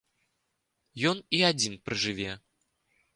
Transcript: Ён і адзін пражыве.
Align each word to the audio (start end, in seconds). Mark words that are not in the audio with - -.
Ён 1.09 1.21
і 1.39 1.41
адзін 1.51 1.77
пражыве. 1.91 2.31